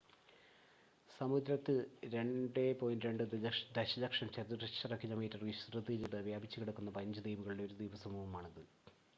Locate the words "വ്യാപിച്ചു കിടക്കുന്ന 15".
6.29-7.27